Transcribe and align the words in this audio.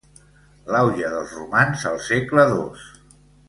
L'auge 0.75 1.11
dels 1.17 1.35
romans 1.41 1.87
al 1.93 2.01
segle 2.09 2.47
dos. 2.57 2.91